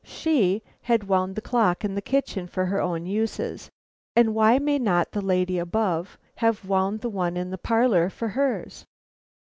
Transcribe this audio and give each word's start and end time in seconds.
She 0.03 0.63
had 0.81 1.07
wound 1.07 1.35
the 1.35 1.41
clock 1.43 1.85
in 1.85 1.93
the 1.93 2.01
kitchen 2.01 2.47
for 2.47 2.65
her 2.65 2.81
own 2.81 3.05
uses, 3.05 3.69
and 4.15 4.33
why 4.33 4.57
may 4.57 4.79
not 4.79 5.11
the 5.11 5.21
lady 5.21 5.59
above 5.59 6.17
have 6.37 6.65
wound 6.65 7.01
the 7.01 7.09
one 7.11 7.37
in 7.37 7.51
the 7.51 7.59
parlor 7.59 8.09
for 8.09 8.29
hers? 8.29 8.83